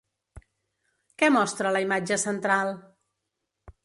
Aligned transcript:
Què 1.23 1.29
mostra 1.35 1.73
la 1.77 1.81
imatge 1.87 2.17
central? 2.23 2.73